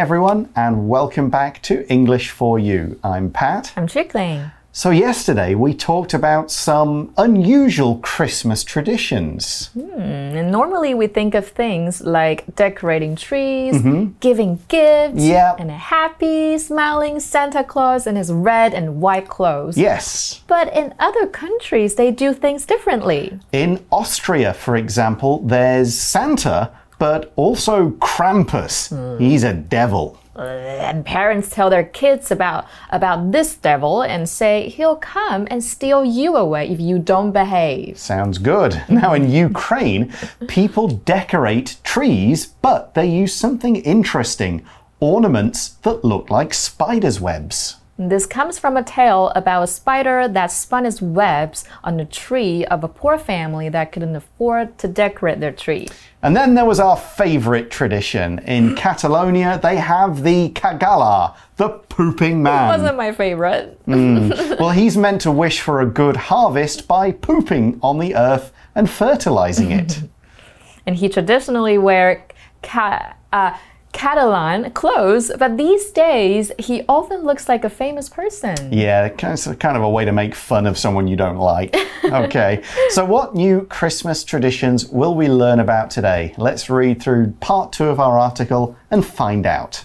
[0.00, 2.98] Hi, everyone, and welcome back to English for You.
[3.04, 3.74] I'm Pat.
[3.76, 4.50] I'm Chickling.
[4.72, 9.66] So, yesterday we talked about some unusual Christmas traditions.
[9.74, 14.12] Hmm, and normally we think of things like decorating trees, mm-hmm.
[14.20, 15.60] giving gifts, Yep.
[15.60, 19.76] and a happy, smiling Santa Claus in his red and white clothes.
[19.76, 20.40] Yes.
[20.46, 23.38] But in other countries, they do things differently.
[23.52, 26.70] In Austria, for example, there's Santa,
[27.00, 29.18] but also Krampus.
[29.18, 30.20] He's a devil.
[30.36, 35.64] Uh, and parents tell their kids about, about this devil and say he'll come and
[35.64, 37.98] steal you away if you don't behave.
[37.98, 38.80] Sounds good.
[38.88, 40.12] Now, in Ukraine,
[40.46, 44.62] people decorate trees, but they use something interesting
[45.00, 47.76] ornaments that look like spiders' webs.
[48.08, 52.64] This comes from a tale about a spider that spun its webs on the tree
[52.64, 55.86] of a poor family that couldn't afford to decorate their tree.
[56.22, 58.38] And then there was our favorite tradition.
[58.38, 62.70] In Catalonia, they have the Caganer, the pooping man.
[62.70, 63.78] That wasn't my favorite.
[63.86, 68.88] well, he's meant to wish for a good harvest by pooping on the earth and
[68.88, 70.04] fertilizing it.
[70.86, 72.24] and he traditionally wear
[72.62, 73.58] ca- uh,
[74.00, 78.56] Catalan clothes, but these days he often looks like a famous person.
[78.72, 81.76] yeah, it's kind of a way to make fun of someone you don't like.
[82.04, 86.34] Okay, so what new Christmas traditions will we learn about today?
[86.38, 89.84] Let's read through part two of our article and find out.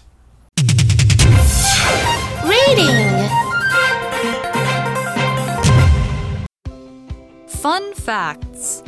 [2.46, 3.30] Reading.
[7.48, 8.82] Fun facts.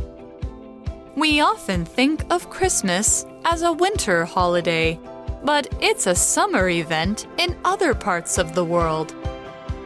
[1.18, 5.00] We often think of Christmas as a winter holiday,
[5.48, 9.16] but it's a summer event in other parts of the world.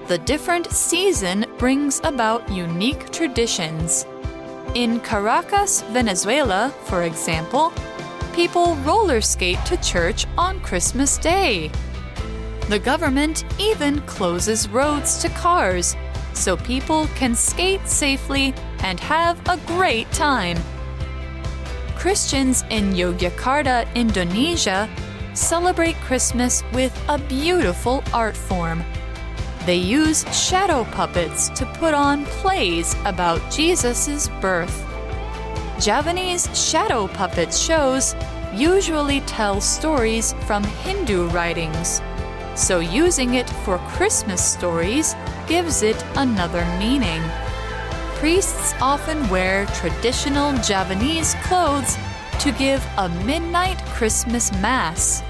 [0.07, 4.07] The different season brings about unique traditions.
[4.73, 7.71] In Caracas, Venezuela, for example,
[8.33, 11.69] people roller skate to church on Christmas Day.
[12.67, 15.95] The government even closes roads to cars
[16.33, 20.57] so people can skate safely and have a great time.
[21.95, 24.89] Christians in Yogyakarta, Indonesia,
[25.33, 28.83] celebrate Christmas with a beautiful art form.
[29.65, 34.85] They use shadow puppets to put on plays about Jesus' birth.
[35.79, 38.15] Javanese shadow puppet shows
[38.53, 42.01] usually tell stories from Hindu writings,
[42.55, 45.15] so using it for Christmas stories
[45.47, 47.21] gives it another meaning.
[48.15, 51.97] Priests often wear traditional Javanese clothes
[52.41, 55.21] to give a midnight Christmas mass.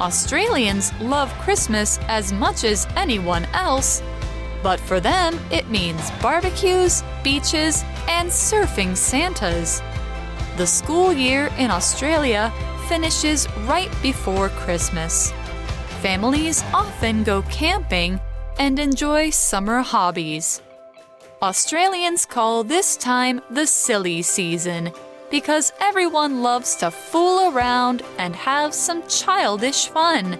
[0.00, 4.02] Australians love Christmas as much as anyone else,
[4.62, 9.82] but for them it means barbecues, beaches, and surfing Santas.
[10.56, 12.50] The school year in Australia
[12.88, 15.30] finishes right before Christmas.
[16.00, 18.18] Families often go camping
[18.58, 20.62] and enjoy summer hobbies.
[21.42, 24.90] Australians call this time the silly season
[25.32, 30.38] because everyone loves to fool around and have some childish fun.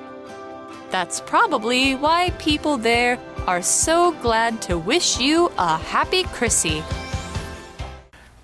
[0.90, 6.84] That's probably why people there are so glad to wish you a happy Chrissy.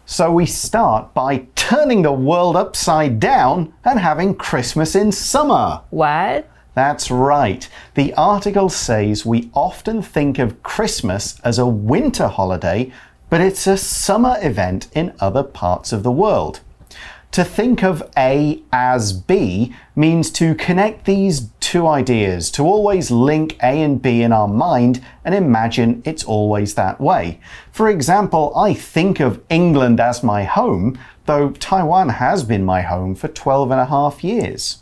[0.06, 5.82] So we start by turning the world upside down and having Christmas in summer.
[5.90, 6.48] What?
[6.74, 7.68] That's right.
[7.94, 12.90] The article says we often think of Christmas as a winter holiday,
[13.30, 16.60] but it's a summer event in other parts of the world.
[17.32, 23.58] To think of A as B means to connect these two ideas, to always link
[23.62, 27.38] A and B in our mind and imagine it's always that way.
[27.70, 33.15] For example, I think of England as my home, though Taiwan has been my home
[33.15, 34.79] for 12 and a half years.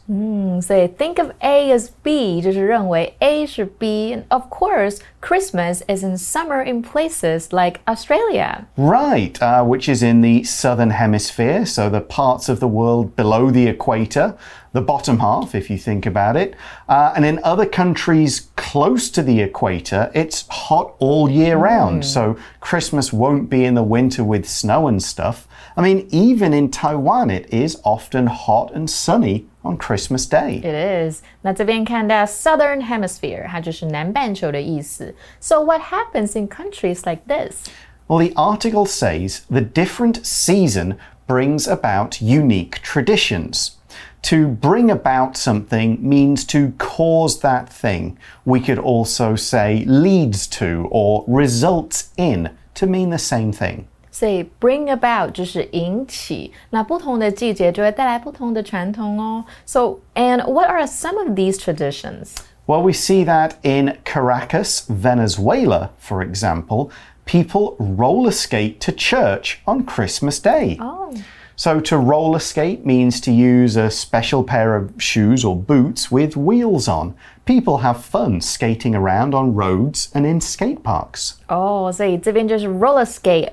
[0.61, 4.15] 所以 think of A as B 就是认为 A 是 B.
[4.15, 8.65] And of course, Christmas is in summer in places like Australia.
[8.75, 13.51] Right, uh, which is in the southern hemisphere, so the parts of the world below
[13.51, 14.35] the equator,
[14.73, 16.55] the bottom half, if you think about it.
[16.89, 22.35] Uh, and in other countries close to the equator, it's hot all year round, so
[22.59, 25.47] Christmas won't be in the winter with snow and stuff.
[25.75, 30.61] I mean, even in Taiwan, it is often hot and sunny on Christmas Day.
[30.63, 31.21] It is.
[31.41, 35.15] 那这边看到 Southern Hemisphere，它就是南半球的意思。
[35.39, 37.67] So what happens in countries like this?
[38.07, 40.97] Well, the article says the different season
[41.27, 43.77] brings about unique traditions.
[44.23, 48.17] To bring about something means to cause that thing.
[48.45, 53.87] We could also say leads to or results in to mean the same thing.
[54.15, 59.45] 所以 bring about 就是引起，那不同的季节就会带来不同的传统哦。
[59.65, 62.35] So and what are some of these traditions?
[62.67, 66.89] Well, we see that in Caracas, Venezuela, for example,
[67.25, 70.77] people roller skate to church on Christmas Day.
[70.79, 71.13] Oh.
[71.55, 76.35] So, to roller skate means to use a special pair of shoes or boots with
[76.35, 77.13] wheels on.
[77.45, 81.33] People have fun skating around on roads and in skate parks.
[81.47, 83.49] 哦，所以这边就是 roller skate，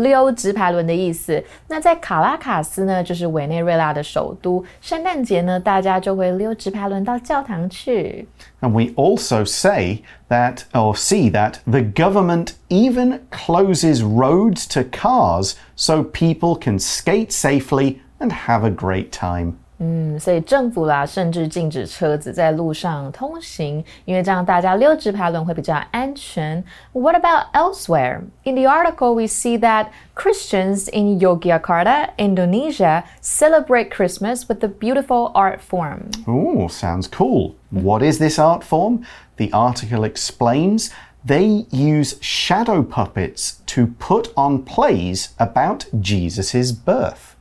[0.00, 1.42] 溜直排轮的意思。
[1.68, 4.64] 那在卡拉卡斯呢，就是委内瑞拉的首都。
[4.80, 8.26] 圣诞节呢，大家就会溜直排轮到教堂去。
[8.60, 16.02] And we also say that, or see that, the government even closes roads to cars so
[16.02, 19.58] people can skate safely and have a great time.
[19.82, 26.64] 嗯，所以政府啦，甚至禁止车子在路上通行，因为这样大家溜直排轮会比较安全。
[26.92, 28.22] What about elsewhere?
[28.42, 35.30] In the article, we see that Christians in Yogyakarta, Indonesia, celebrate Christmas with a beautiful
[35.32, 36.10] art form.
[36.26, 37.54] Oh, sounds cool.
[37.70, 39.04] What is this art form?
[39.36, 40.90] The article explains
[41.24, 47.31] they use shadow puppets to put on plays about Jesus' birth.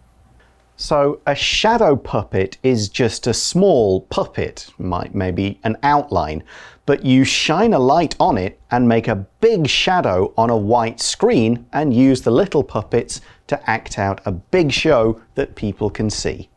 [0.76, 6.44] So a shadow puppet is just a small puppet, might maybe an outline,
[6.86, 11.00] but you shine a light on it and make a big shadow on a white
[11.00, 16.10] screen and use the little puppets to act out a big show that people can
[16.12, 16.50] see.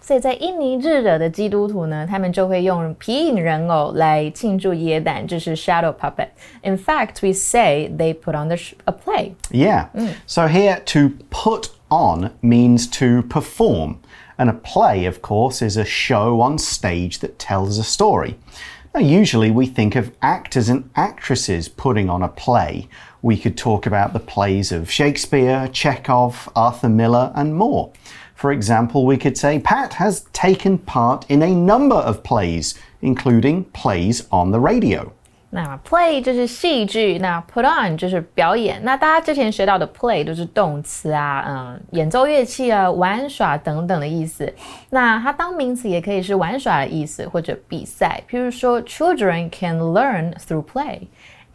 [0.00, 6.30] 所以在印尼日惹的基督徒呢，他们就会用皮影人偶来庆祝耶诞，就是 shadow puppet.
[6.62, 9.34] In fact, we say they put on the a play.
[9.52, 9.86] Yeah.
[10.26, 14.01] So here to put on means to perform,
[14.37, 18.37] and a play, of course, is a show on stage that tells a story.
[18.93, 22.87] Now, usually we think of actors and actresses putting on a play.
[23.21, 27.91] We could talk about the plays of Shakespeare, Chekhov, Arthur Miller, and more.
[28.35, 33.65] For example, we could say Pat has taken part in a number of plays, including
[33.65, 35.13] plays on the radio.
[35.55, 38.77] 那 play 就是戏剧，那 put on 就是表演。
[38.83, 44.53] 那大家之前学到的 play 都是动词啊，嗯，演奏乐器啊，玩耍等等的意思。
[44.89, 48.21] 那它当名词也可以是玩耍的意思，或者比赛。
[48.29, 50.99] 譬如说，children can learn through play。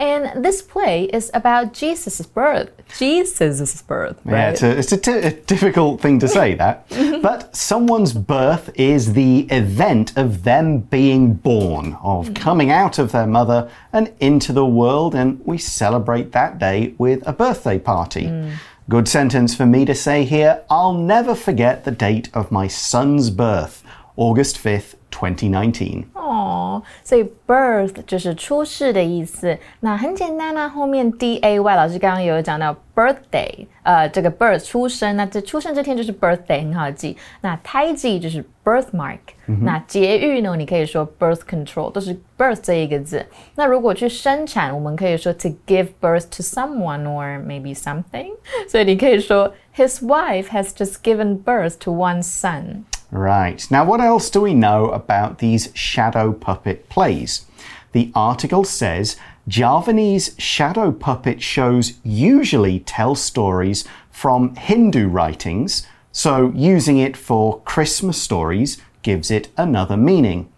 [0.00, 2.70] And this play is about Jesus' birth.
[2.96, 4.18] Jesus' birth.
[4.24, 4.60] Right?
[4.62, 6.88] Yeah, it's, a, it's a, a difficult thing to say that.
[7.00, 7.22] Mm-hmm.
[7.22, 12.36] but someone's birth is the event of them being born, of mm.
[12.36, 17.26] coming out of their mother and into the world, and we celebrate that day with
[17.26, 18.24] a birthday party.
[18.24, 18.52] Mm.
[18.88, 23.30] Good sentence for me to say here I'll never forget the date of my son's
[23.30, 23.82] birth,
[24.16, 26.03] August 5th, 2019.
[26.13, 29.57] 哦，所以 birth 就是出世的意思。
[29.79, 37.15] 那很简单啊，后面 d a y 老师刚刚有讲到 birthday，呃，这个 birth 出生，那这出生这天就是 birthday，很好记。
[37.41, 39.19] 那胎记就是 birthmark，、
[39.61, 43.25] 那节育呢，你可以说 birth control，都是 birth 这一个字。
[43.55, 48.31] 那如果去生产，我们可以说 to give birth to someone or maybe something，
[48.67, 52.83] 所以你可以说 his wife has just given birth to one son。
[53.10, 53.66] Right.
[53.70, 57.46] Now, what else do we know about these shadow puppet plays?
[57.92, 59.16] The article says
[59.48, 68.20] Javanese shadow puppet shows usually tell stories from Hindu writings, so using it for Christmas
[68.20, 70.52] stories gives it another meaning.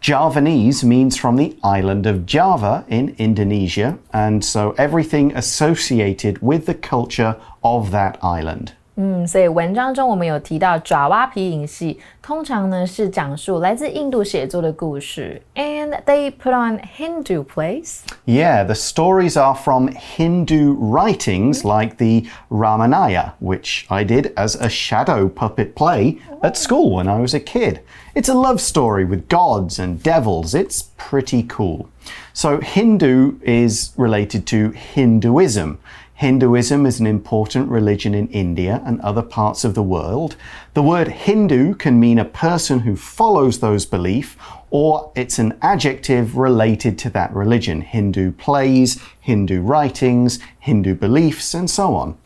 [0.00, 6.74] Javanese means from the island of Java in Indonesia, and so everything associated with the
[6.74, 8.72] culture of that island.
[8.99, 17.99] 嗯，所以文章中我们有提到爪哇皮影戏，通常呢是讲述来自印度写作的故事，and they put on Hindu plays.
[18.25, 24.67] Yeah, the stories are from Hindu writings like the Ramayana, which I did as a
[24.67, 27.81] shadow puppet play at school when I was a kid.
[28.15, 30.55] It's a love story with gods and devils.
[30.55, 31.87] It's pretty cool.
[32.33, 35.77] So, Hindu is related to Hinduism.
[36.22, 40.36] Hinduism is an important religion in India and other parts of the world.
[40.72, 44.36] The word Hindu can mean a person who follows those beliefs,
[44.70, 47.80] or it's an adjective related to that religion.
[47.80, 52.16] Hindu plays, Hindu writings, Hindu beliefs, and so on.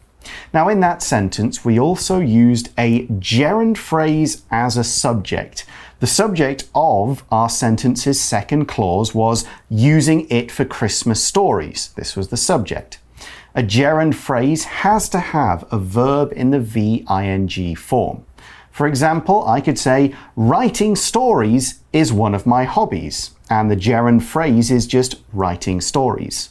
[0.53, 5.65] Now, in that sentence, we also used a gerund phrase as a subject.
[6.01, 11.95] The subject of our sentence's second clause was using it for Christmas stories.
[11.97, 12.99] This was the subject.
[13.59, 18.27] A gerund phrase has to have a verb in the VING form.
[18.71, 24.25] For example, I could say, writing stories is one of my hobbies, and the gerund
[24.25, 26.51] phrase is just writing stories.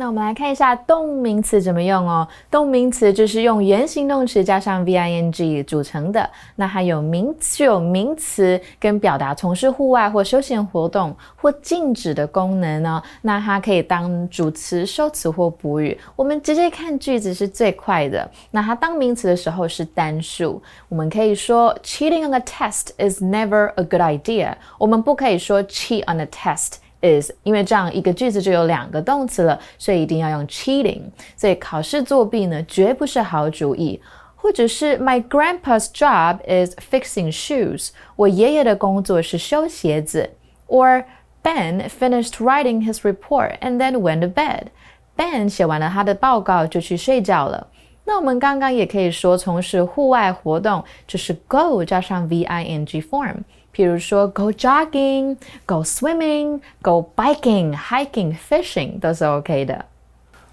[0.00, 2.26] 那我们来看一下动名词怎么用哦。
[2.48, 6.30] 动名词就是用原形动词加上 v i n g 组成的。
[6.54, 13.02] 那还有名具有名词跟表达从事户外或休闲活动或静止的功能呢。
[13.22, 15.98] 那它可以当主词、收词或补语。
[16.14, 18.30] 我们直接看句子是最快的。
[18.52, 20.62] 那它当名词的时候是单数。
[20.88, 24.54] 我们可以说 cheating on a test is never a good idea。
[24.78, 26.74] 我们不可以说 cheat on a test。
[27.01, 31.01] is，因为这样一个句子就有两个动词了，所以一定要用 cheating。
[31.35, 34.01] 所以考试作弊呢，绝不是好主意。
[34.35, 37.91] 或者是 My grandpa's job is fixing shoes。
[38.17, 40.31] 我爷爷的工作是修鞋子。
[40.67, 41.05] Or
[41.41, 47.67] Ben finished writing his report and then went to bed。Ben 写完了他的报告就去睡觉了。
[48.03, 53.37] 那我们刚刚也可以说从事户外活动，就是 go 加上 v i n g form。
[53.77, 59.85] 比如说 go jogging、go swimming、go biking、hiking、fishing 都是 OK 的。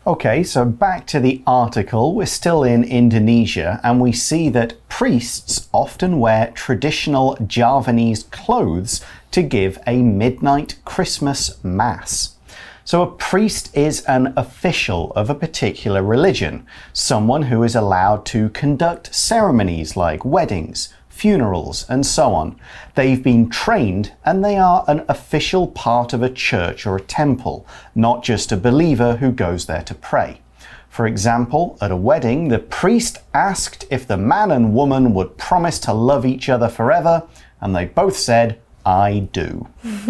[0.07, 2.15] Okay, so back to the article.
[2.15, 9.43] We're still in Indonesia, and we see that priests often wear traditional Javanese clothes to
[9.43, 12.37] give a midnight Christmas mass.
[12.83, 18.49] So, a priest is an official of a particular religion, someone who is allowed to
[18.49, 22.60] conduct ceremonies like weddings, funerals, and so on.
[22.96, 27.66] They've been trained and they are an official part of a church or a temple,
[27.96, 30.42] not just a believer who goes there to pray.
[30.90, 35.80] For example, at a wedding, the priest asked if the man and woman would promise
[35.80, 37.24] to love each other forever,
[37.62, 39.67] and they both said, I do.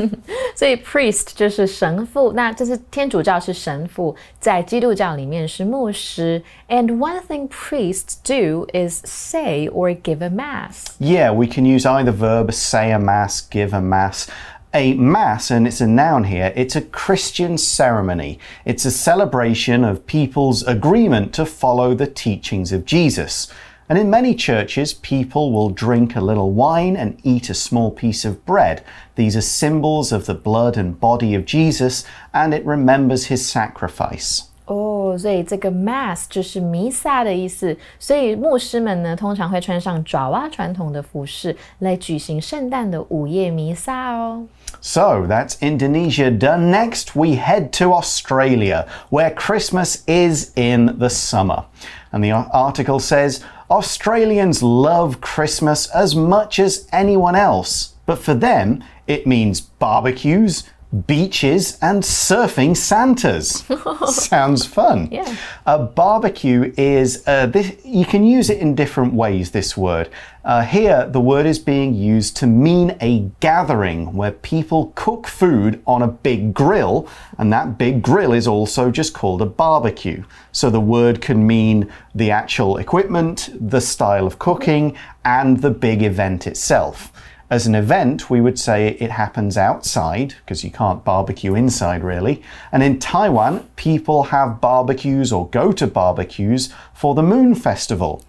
[0.55, 6.43] 所以 priest 就是神父，那这是天主教是神父，在基督教里面是牧师。
[6.69, 10.85] And one thing priests do is say or give a mass.
[10.99, 14.29] Yeah, we can use either verb say a mass, give a mass.
[14.73, 18.39] A mass, and it's a noun here, it's a Christian ceremony.
[18.65, 23.49] It's a celebration of people's agreement to follow the teachings of Jesus.
[23.89, 28.25] And in many churches, people will drink a little wine and eat a small piece
[28.25, 28.83] of bread.
[29.17, 34.45] These are symbols of the blood and body of Jesus, and it remembers his sacrifice.
[34.67, 37.77] 哦，所以这个 mass 就是弥撒的意思。
[37.99, 44.47] 所以牧师们呢，通常会穿上爪哇传统的服饰来举行圣诞的午夜弥撒哦。
[44.81, 46.71] So that's Indonesia done.
[46.71, 51.65] Next, we head to Australia, where Christmas is in the summer.
[52.13, 57.96] And the article says Australians love Christmas as much as anyone else.
[58.06, 60.64] But for them, it means barbecues,
[61.08, 63.64] beaches, and surfing Santas.
[64.08, 65.10] Sounds fun.
[65.12, 65.36] Yeah.
[65.66, 70.10] A barbecue is, uh, this, you can use it in different ways, this word.
[70.44, 75.82] Uh, here, the word is being used to mean a gathering where people cook food
[75.88, 80.24] on a big grill, and that big grill is also just called a barbecue.
[80.52, 86.04] So the word can mean the actual equipment, the style of cooking, and the big
[86.04, 87.12] event itself.
[87.48, 92.42] As an event, we would say it happens outside because you can't barbecue inside really.
[92.72, 98.24] And in Taiwan, people have barbecues or go to barbecues for the Moon Festival.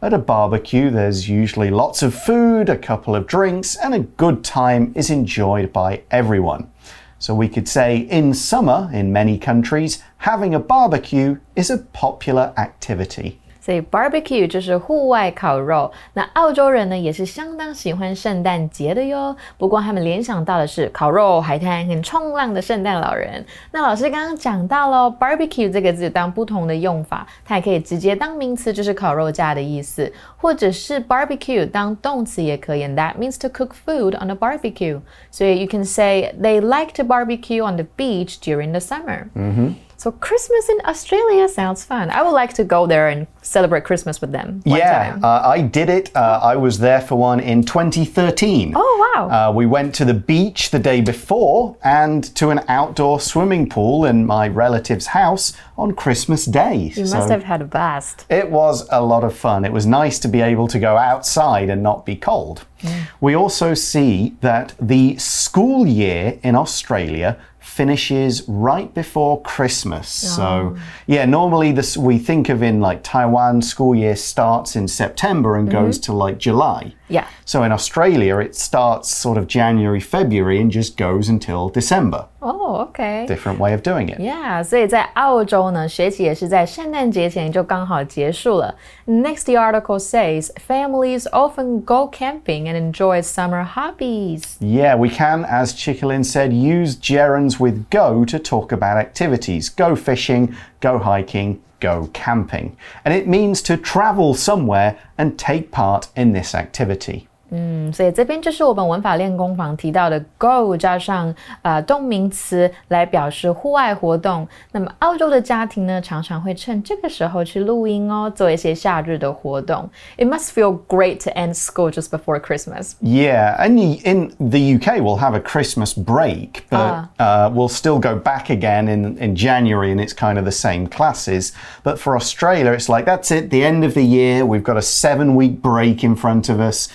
[0.00, 4.42] At a barbecue, there's usually lots of food, a couple of drinks, and a good
[4.42, 6.72] time is enjoyed by everyone.
[7.18, 12.54] So we could say in summer, in many countries, having a barbecue is a popular
[12.56, 13.41] activity.
[13.64, 15.90] 所以 barbecue 就是户外烤肉。
[16.14, 19.34] 那澳洲人呢也是相当喜欢圣诞节的哟。
[19.56, 23.44] 不过他们联想到的是烤肉、海滩、很冲浪的圣诞老人。
[23.70, 35.00] 那老师刚刚讲到喽，barbecue 这个字当不同的用法，它也可以直接当名词，就是烤肉架的意思；或者是 barbecue 当动词也可以 And，that means to cook food on a barbecue。
[35.30, 39.28] 所以 you can say they like to barbecue on the beach during the summer。
[39.34, 39.74] 嗯哼。
[40.02, 42.10] So Christmas in Australia sounds fun.
[42.10, 44.60] I would like to go there and celebrate Christmas with them.
[44.64, 46.10] yeah, uh, I did it.
[46.16, 48.72] Uh, I was there for one in 2013.
[48.74, 49.30] Oh wow!
[49.30, 54.04] Uh, we went to the beach the day before and to an outdoor swimming pool
[54.04, 56.92] in my relative's house on Christmas Day.
[56.96, 58.26] You so must have had a blast.
[58.28, 59.64] It was a lot of fun.
[59.64, 62.64] It was nice to be able to go outside and not be cold.
[62.80, 63.06] Mm.
[63.20, 70.24] We also see that the school year in Australia finishes right before Christmas.
[70.24, 70.36] Oh.
[70.36, 70.76] So,
[71.06, 75.68] yeah, normally this we think of in like Taiwan, school year starts in September and
[75.68, 75.84] mm -hmm.
[75.84, 76.94] goes to like July.
[77.08, 77.26] Yeah.
[77.44, 82.26] So in Australia, it starts sort of January, February and just goes until December.
[82.41, 83.25] Oh, okay.
[83.27, 84.19] Different way of doing it.
[84.19, 88.75] Yeah，所以在澳洲呢，学期也是在圣诞节前就刚好结束了。
[89.05, 94.57] Next, the article says families often go camping and enjoy summer hobbies.
[94.59, 99.69] Yeah, we can, as Chickalin said, use gerunds with go to talk about activities.
[99.69, 102.75] Go fishing, go hiking, go camping.
[103.03, 107.27] And it means to travel somewhere and take part in this activity.
[107.51, 114.45] 嗯，所以这边就是我们文法练功房提到的 go 加上呃动名词来表示户外活动。
[114.73, 119.89] 那么澳洲的家庭呢，常常会趁这个时候去露营哦，做一些夏日的活动。
[120.17, 122.95] It must feel great to end school just before Christmas.
[123.01, 128.17] Yeah, and in the UK we'll have a Christmas break, but uh, we'll still go
[128.17, 131.53] back again in, in January and it's kind of the same classes.
[131.85, 134.45] But for Australia, it's like that's it, the end of the year.
[134.45, 136.89] We've got a seven week break in front of us,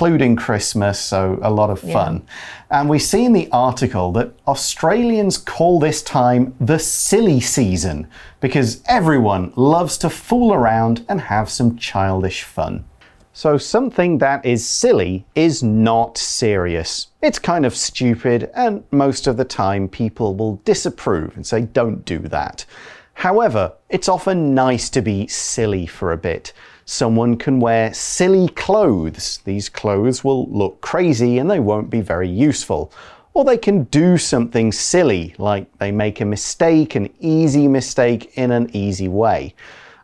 [0.00, 2.22] including Christmas, so a lot of fun.
[2.70, 8.08] And we see in the article that Australians call this time the silly season
[8.40, 12.86] because everyone loves to fool around and have some childish fun.
[13.34, 17.08] So, something that is silly is not serious.
[17.20, 22.06] It's kind of stupid, and most of the time people will disapprove and say, don't
[22.06, 22.64] do that.
[23.12, 26.54] However, it's often nice to be silly for a bit.
[26.92, 29.38] Someone can wear silly clothes.
[29.44, 32.92] These clothes will look crazy and they won't be very useful.
[33.32, 38.50] Or they can do something silly, like they make a mistake, an easy mistake in
[38.50, 39.54] an easy way.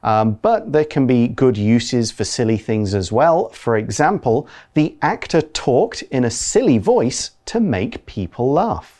[0.04, 3.48] Um, but there can be good uses for silly things as well.
[3.48, 8.95] For example, the actor talked in a silly voice to make people laugh.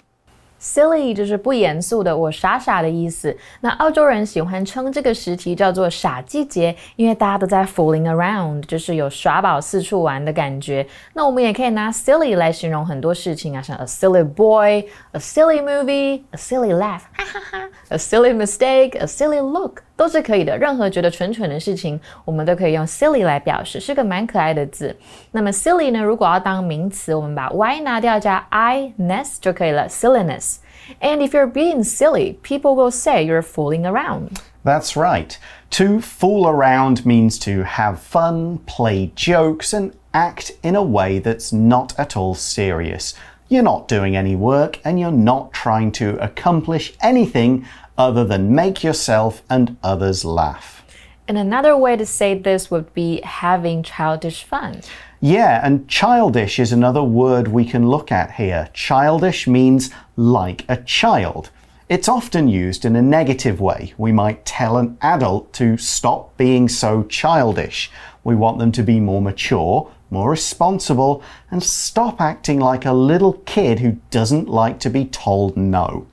[0.61, 3.37] Silly 就是不严肃的，我傻傻的意思。
[3.61, 10.87] 那澳洲人喜欢称这个时期叫做傻季节，因为大家都在 fooling around，就是有耍宝四处玩的感觉。
[11.14, 19.86] 那我们也可以拿 silly 来形容很多事情啊，像 a silly boy，a silly movie，a silly laugh，哈哈哈，a silly mistake，a silly look。
[19.95, 20.58] 都是可以的。
[20.58, 24.95] 任何觉得蠢蠢的事情，我们都可以用 silly 来表示，是个蛮可爱的字。
[25.32, 26.02] 那么 silly 呢？
[26.02, 34.39] 如果要当名词，我们把 y 拿掉，加 i ness 就可以了，silliness。And if you're being silly, people will say you're fooling around.
[34.63, 35.38] That's right.
[35.71, 41.56] To fool around means to have fun, play jokes, and act in a way that's
[41.56, 43.13] not at all serious.
[43.47, 47.65] You're not doing any work and you're not trying to accomplish anything
[47.98, 50.85] other than make yourself and others laugh.
[51.28, 54.82] And another way to say this would be having childish fun.
[55.20, 58.68] Yeah, and childish is another word we can look at here.
[58.72, 61.50] Childish means like a child.
[61.88, 63.94] It's often used in a negative way.
[63.96, 67.90] We might tell an adult to stop being so childish.
[68.22, 73.35] We want them to be more mature, more responsible, and stop acting like a little
[73.46, 76.06] kid who doesn't like to be told no.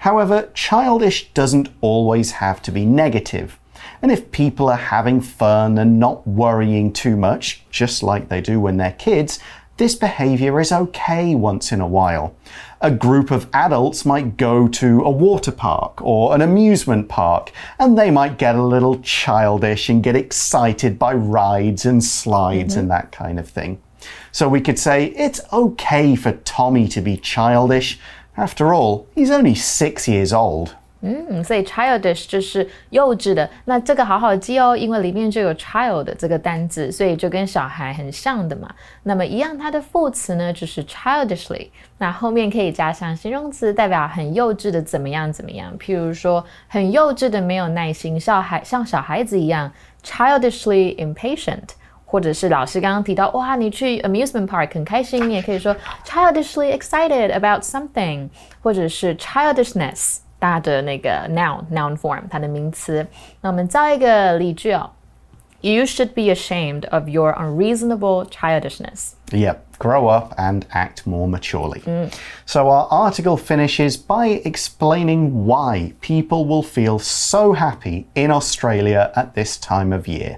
[0.00, 3.58] However, childish doesn't always have to be negative.
[4.00, 8.58] And if people are having fun and not worrying too much, just like they do
[8.58, 9.40] when they're kids,
[9.76, 12.34] this behavior is okay once in a while.
[12.80, 17.98] A group of adults might go to a water park or an amusement park, and
[17.98, 22.80] they might get a little childish and get excited by rides and slides mm -hmm.
[22.80, 23.78] and that kind of thing.
[24.32, 27.98] So we could say it's okay for Tommy to be childish
[28.39, 30.69] after all, he's only six years old.
[31.01, 33.47] 嗯，所以 childish 就是幼稚的。
[33.65, 38.73] 那这个好好记哦，因为里面就有 child 这个单字，所以就跟小孩很像的嘛。
[39.03, 41.67] 那么一样，它的副词呢就是 childishly。
[41.99, 45.77] 那后面可以加上形容词，代表很幼稚的怎么样怎么样。
[45.77, 49.71] 譬如说，很幼稚的没有耐心，小孩像小孩子一样，
[50.03, 51.75] childishly impatient。
[52.09, 58.29] 或者是老师刚刚提到，哇，你去 amusement park 很开心，你也可以说 childishly excited about something，
[58.61, 63.05] 或者是 childishness，大的那个 noun noun form 它的名词。
[63.41, 64.89] 那我们造一个例句哦。
[65.61, 69.13] You should be ashamed of your unreasonable childishness.
[69.31, 71.81] Yep, grow up and act more maturely.
[71.81, 72.11] Mm.
[72.45, 79.33] So, our article finishes by explaining why people will feel so happy in Australia at
[79.33, 80.37] this time of year.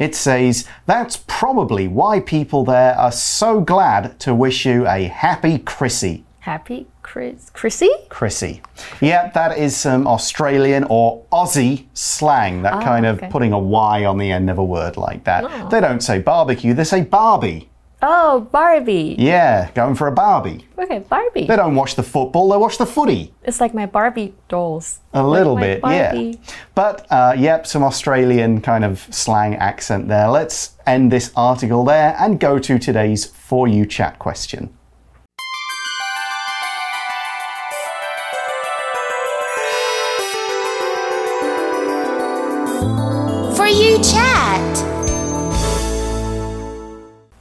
[0.00, 5.58] It says that's probably why people there are so glad to wish you a happy
[5.58, 6.24] Chrissy.
[6.40, 7.90] Happy Chris Chrissy?
[8.08, 8.62] Chrissy.
[9.02, 13.28] Yeah, that is some Australian or Aussie slang, that oh, kind of okay.
[13.28, 15.44] putting a Y on the end of a word like that.
[15.44, 15.68] Oh.
[15.68, 17.68] They don't say barbecue, they say Barbie.
[18.02, 19.16] Oh, Barbie.
[19.18, 20.66] Yeah, going for a Barbie.
[20.78, 21.46] Okay, Barbie.
[21.46, 23.34] They don't watch the football, they watch the footy.
[23.42, 25.00] It's like my Barbie dolls.
[25.12, 26.32] A like little bit, yeah.
[26.74, 30.28] But, uh, yep, some Australian kind of slang accent there.
[30.28, 34.70] Let's end this article there and go to today's For You Chat question.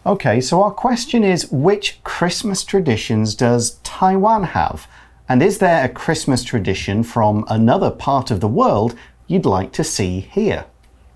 [0.10, 4.88] Okay, so our question is which Christmas traditions does Taiwan have?
[5.30, 8.96] And is there a Christmas tradition from another part of the world
[9.28, 10.66] you'd like to see here?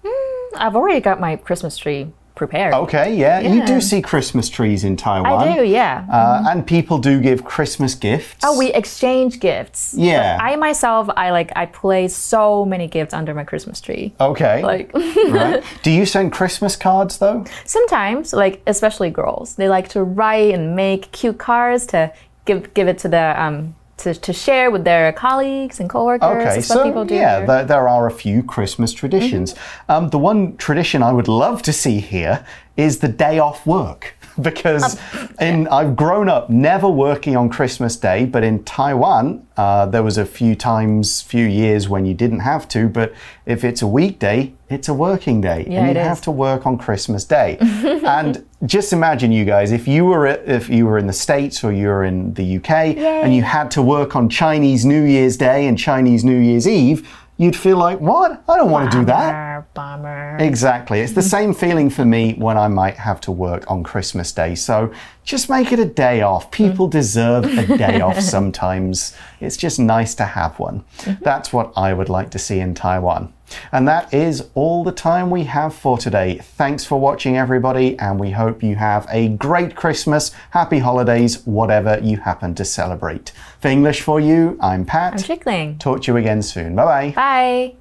[0.06, 2.74] Hmm, I've already got my Christmas tree prepared.
[2.74, 5.48] Okay, yeah, you do see Christmas trees in Taiwan.
[5.48, 6.06] I do, yeah.
[6.12, 8.44] Uh, and people do give Christmas gifts.
[8.44, 9.94] Oh, we exchange gifts.
[9.96, 10.38] Yeah.
[10.38, 14.14] But I myself, I like I place so many gifts under my Christmas tree.
[14.20, 14.64] Okay.
[14.64, 15.64] Like right.
[15.84, 17.46] Do you send Christmas cards though?
[17.66, 22.12] sometimes, like especially girls, they like to write and make cute cards to
[22.46, 26.30] give give it to the um to, to share with their colleagues and coworkers.
[26.30, 27.16] Okay, so people do.
[27.16, 27.48] yeah, here.
[27.48, 29.56] there, there are a few Christmas traditions.
[29.90, 32.46] Um, the one tradition I would love to see here
[32.78, 34.16] is the day off work.
[34.42, 35.00] Because
[35.40, 40.18] in I've grown up never working on Christmas Day, but in Taiwan uh, there was
[40.18, 42.88] a few times, few years when you didn't have to.
[42.90, 43.14] But
[43.46, 46.78] if it's a weekday, it's a working day, Yeah, and you have to work on
[46.78, 47.58] Christmas Day.
[47.62, 51.72] and just imagine, you guys, if you were if you were in the States or
[51.72, 55.68] you were in the UK and you had to work on Chinese New Year's Day
[55.68, 58.44] and Chinese New Year's Eve, you'd feel like, what?
[58.48, 59.74] I don't want to do that.
[59.74, 60.38] Bummer.
[60.40, 61.00] Exactly.
[61.00, 64.56] It's the same feeling for me when I might have to work on Christmas Day.
[64.56, 64.94] So
[65.24, 66.52] just make it a day off.
[66.52, 69.16] People deserve a day off sometimes.
[69.40, 70.84] It's just nice to have one.
[71.00, 71.24] Mm-hmm.
[71.24, 73.34] That's what I would like to see in Taiwan.
[73.72, 76.40] And that is all the time we have for today.
[76.40, 82.00] Thanks for watching, everybody, and we hope you have a great Christmas, happy holidays, whatever
[82.02, 83.32] you happen to celebrate.
[83.60, 85.14] For English for You, I'm Pat.
[85.14, 85.78] I'm Chickling.
[85.78, 86.76] Talk to you again soon.
[86.76, 87.12] Bye bye.
[87.16, 87.76] Bye.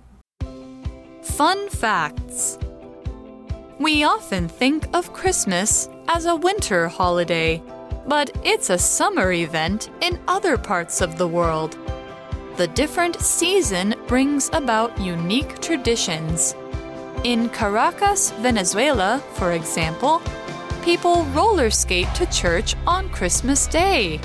[1.22, 2.58] Fun facts.
[3.78, 7.62] We often think of Christmas as a winter holiday,
[8.06, 11.76] but it's a summer event in other parts of the world.
[12.56, 16.54] The different season brings about unique traditions.
[17.24, 20.20] In Caracas, Venezuela, for example,
[20.84, 24.20] people roller skate to church on Christmas Day.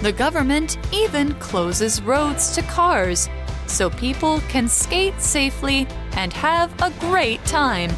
[0.00, 3.28] The government even closes roads to cars
[3.66, 7.90] so people can skate safely and have a great time.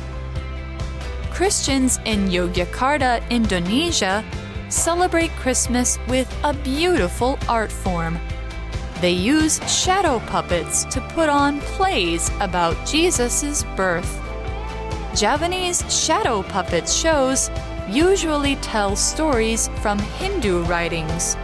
[1.30, 4.24] Christians in Yogyakarta, Indonesia,
[4.68, 8.18] celebrate Christmas with a beautiful art form.
[9.00, 14.20] They use shadow puppets to put on plays about Jesus' birth.
[15.14, 17.48] Javanese shadow puppet shows
[17.88, 21.36] usually tell stories from Hindu writings,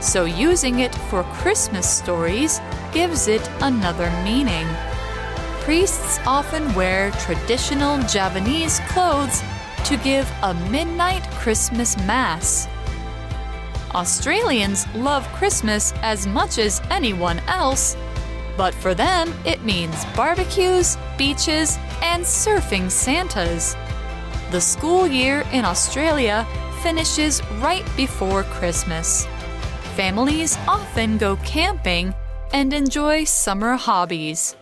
[0.00, 2.60] so using it for Christmas stories
[2.92, 4.66] gives it another meaning.
[5.60, 9.42] Priests often wear traditional Javanese clothes
[9.84, 12.68] to give a midnight Christmas mass.
[13.98, 17.96] Australians love Christmas as much as anyone else,
[18.56, 23.74] but for them it means barbecues, beaches, and surfing Santas.
[24.52, 26.46] The school year in Australia
[26.80, 29.26] finishes right before Christmas.
[29.96, 32.14] Families often go camping
[32.52, 34.54] and enjoy summer hobbies.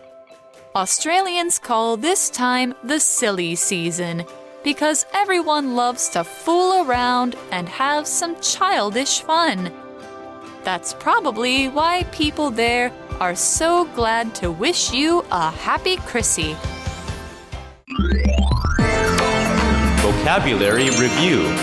[0.75, 4.25] Australians call this time the silly season
[4.63, 9.71] because everyone loves to fool around and have some childish fun.
[10.63, 16.55] That's probably why people there are so glad to wish you a happy Chrissy.
[20.01, 21.55] Vocabulary Review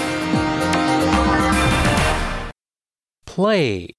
[3.27, 3.91] Play.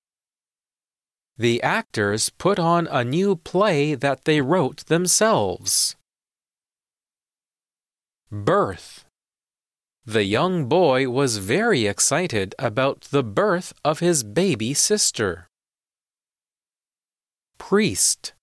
[1.37, 5.95] The actors put on a new play that they wrote themselves.
[8.43, 9.05] Birth.
[10.05, 15.47] The young boy was very excited about the birth of his baby sister.
[17.57, 18.33] Priest.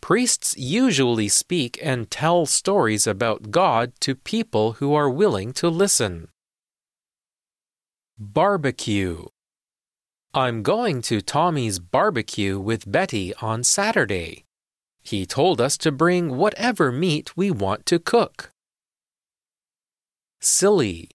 [0.00, 6.28] Priests usually speak and tell stories about God to people who are willing to listen.
[8.16, 9.24] Barbecue.
[10.32, 14.44] I'm going to Tommy's barbecue with Betty on Saturday.
[15.02, 18.52] He told us to bring whatever meat we want to cook
[20.39, 21.09] Silly.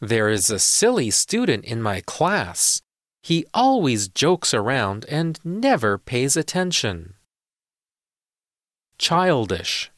[0.00, 2.80] There is a silly student in my class.
[3.22, 7.14] He always jokes around and never pays attention.
[8.98, 9.90] Childish.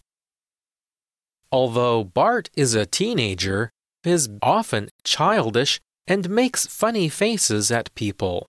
[1.52, 3.70] Although Bart is a teenager,
[4.02, 8.46] he is often childish and makes funny faces at people.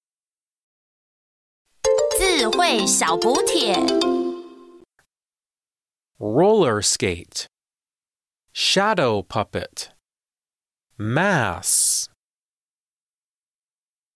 [2.18, 3.76] 智慧小补帖。
[6.20, 7.48] Roller skate.
[8.59, 9.91] Shadow puppet.
[10.97, 12.09] Mass.